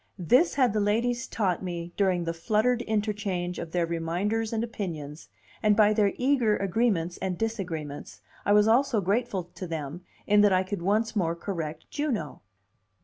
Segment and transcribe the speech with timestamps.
[0.17, 5.29] This had the ladies taught me during the fluttered interchange of their reminders and opinions,
[5.61, 10.53] and by their eager agreements and disagreements, I was also grateful to them in that
[10.53, 12.41] I could once more correct Juno.